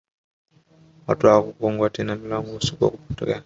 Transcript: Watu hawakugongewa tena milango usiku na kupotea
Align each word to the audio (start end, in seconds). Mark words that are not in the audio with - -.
Watu 1.07 1.27
hawakugongewa 1.27 1.89
tena 1.89 2.15
milango 2.15 2.55
usiku 2.55 2.83
na 2.85 2.89
kupotea 2.89 3.39